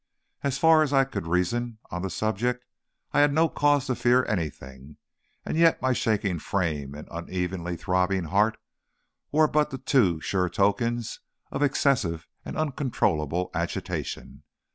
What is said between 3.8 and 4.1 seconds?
to